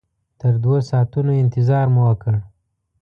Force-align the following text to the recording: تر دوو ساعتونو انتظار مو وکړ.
تر 0.39 0.53
دوو 0.63 0.77
ساعتونو 0.89 1.31
انتظار 1.43 1.85
مو 1.93 2.01
وکړ. 2.09 2.33